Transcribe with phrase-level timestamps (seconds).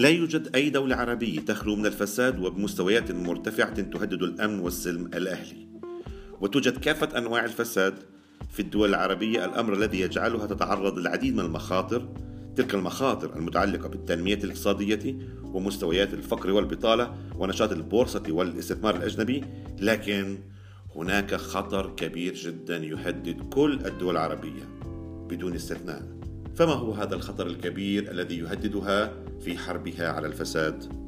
[0.00, 5.68] لا يوجد أي دولة عربية تخلو من الفساد وبمستويات مرتفعة تهدد الأمن والسلم الأهلي.
[6.40, 7.94] وتوجد كافة أنواع الفساد
[8.52, 9.44] في الدول العربية.
[9.44, 12.08] الأمر الذي يجعلها تتعرض للعديد من المخاطر
[12.56, 19.44] تلك المخاطر المتعلقة بالتنمية الاقتصادية ومستويات الفقر والبطالة ونشاط البورصة والاستثمار الأجنبي.
[19.80, 20.38] لكن
[20.96, 24.62] هناك خطر كبير جدا يهدد كل الدول العربية
[25.28, 26.19] بدون استثناء.
[26.54, 31.00] فما هو هذا الخطر الكبير الذي يهددها في حربها على الفساد؟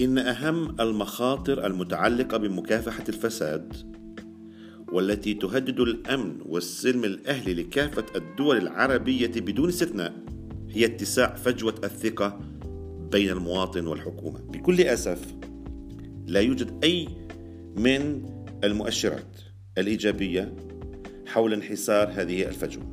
[0.00, 3.72] إن أهم المخاطر المتعلقة بمكافحة الفساد
[4.92, 10.25] والتي تهدد الأمن والسلم الأهلي لكافة الدول العربية بدون استثناء
[10.70, 12.40] هي اتساع فجوة الثقة
[13.10, 14.38] بين المواطن والحكومة.
[14.40, 15.34] بكل أسف
[16.26, 17.08] لا يوجد أي
[17.76, 18.22] من
[18.64, 19.40] المؤشرات
[19.78, 20.56] الإيجابية
[21.26, 22.90] حول انحسار هذه الفجوة.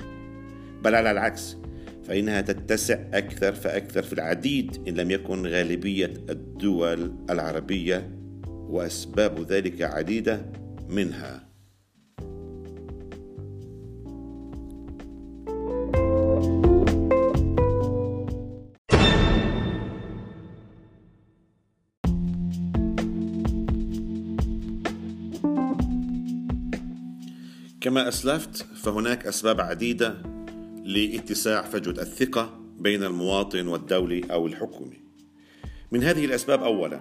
[0.83, 1.57] بل على العكس
[2.03, 8.09] فإنها تتسع أكثر فأكثر في العديد إن لم يكن غالبية الدول العربية
[8.47, 10.45] وأسباب ذلك عديدة
[10.89, 11.52] منها.
[27.83, 30.15] كما أسلفت فهناك أسباب عديدة
[30.85, 34.97] لاتساع فجوة الثقة بين المواطن والدولة أو الحكومة.
[35.91, 36.99] من هذه الأسباب أولا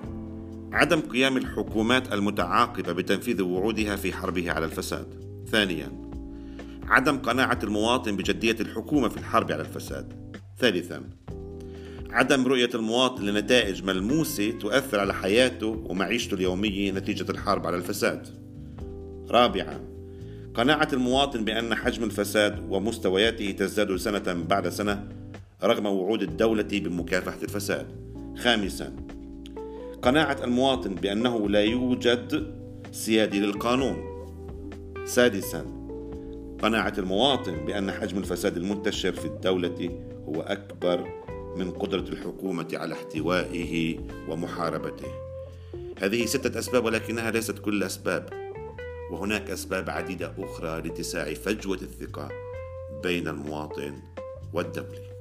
[0.72, 5.06] عدم قيام الحكومات المتعاقبة بتنفيذ وعودها في حربها على الفساد.
[5.50, 5.92] ثانيا
[6.82, 10.36] عدم قناعة المواطن بجدية الحكومة في الحرب على الفساد.
[10.58, 11.02] ثالثا
[12.10, 18.26] عدم رؤية المواطن لنتائج ملموسة تؤثر على حياته ومعيشته اليومية نتيجة الحرب على الفساد.
[19.30, 19.92] رابعا
[20.54, 25.08] قناعة المواطن بأن حجم الفساد ومستوياته تزداد سنة بعد سنة
[25.64, 27.86] رغم وعود الدولة بمكافحة الفساد.
[28.38, 28.96] خامسا
[30.02, 32.54] قناعة المواطن بأنه لا يوجد
[32.92, 33.96] سيادة للقانون.
[35.04, 35.66] سادسا
[36.62, 39.90] قناعة المواطن بأن حجم الفساد المنتشر في الدولة
[40.28, 41.08] هو أكبر
[41.56, 43.98] من قدرة الحكومة على احتوائه
[44.28, 45.08] ومحاربته.
[45.98, 48.41] هذه ستة أسباب ولكنها ليست كل الأسباب.
[49.12, 52.28] وهناك أسباب عديدة أخرى لاتساع فجوة الثقة
[53.02, 54.02] بين المواطن
[54.52, 55.12] والدولة.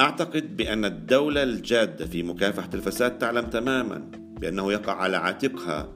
[0.00, 5.88] أعتقد بأن الدولة الجادة في مكافحة الفساد تعلم تماما بأنه يقع على عاتقها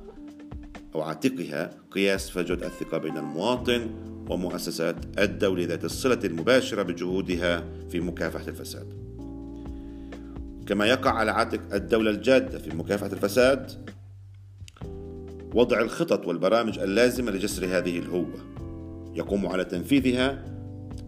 [0.94, 3.90] أو عاتقها قياس فجوة الثقة بين المواطن
[4.28, 8.86] ومؤسسات الدولة ذات الصلة المباشرة بجهودها في مكافحة الفساد.
[10.66, 13.88] كما يقع على عاتق الدولة الجادة في مكافحة الفساد
[15.54, 18.38] وضع الخطط والبرامج اللازمة لجسر هذه الهوة.
[19.14, 20.44] يقوم على تنفيذها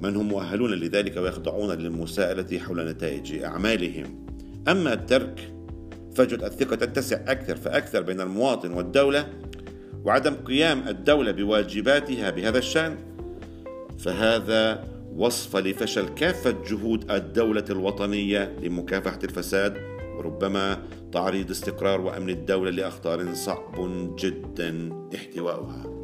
[0.03, 4.27] من هم مؤهلون لذلك ويخضعون للمساءلة حول نتائج أعمالهم.
[4.69, 5.53] أما ترك
[6.15, 9.27] فجوة الثقة تتسع أكثر فأكثر بين المواطن والدولة
[10.05, 12.97] وعدم قيام الدولة بواجباتها بهذا الشأن
[14.03, 14.85] فهذا
[15.17, 19.77] وصف لفشل كافة جهود الدولة الوطنية لمكافحة الفساد
[20.17, 26.00] وربما تعريض استقرار وأمن الدولة لأخطار صعب جدا احتوائها.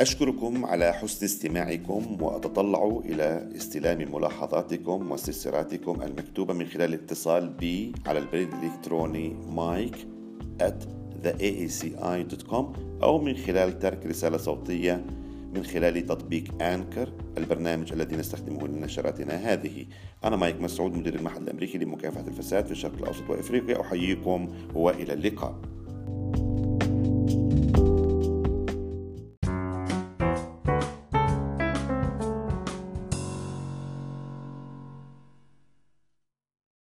[0.00, 8.18] أشكركم على حسن استماعكم وأتطلع إلى استلام ملاحظاتكم واستفساراتكم المكتوبة من خلال الاتصال بي على
[8.18, 9.96] البريد الإلكتروني مايك
[10.62, 10.84] at
[11.24, 12.64] theaaci.com
[13.02, 15.04] أو من خلال ترك رسالة صوتية
[15.54, 19.86] من خلال تطبيق أنكر البرنامج الذي نستخدمه لنشراتنا هذه.
[20.24, 23.80] أنا مايك مسعود مدير المحل الأمريكي لمكافحة الفساد في الشرق الأوسط وإفريقيا.
[23.80, 25.77] أحييكم وإلى اللقاء.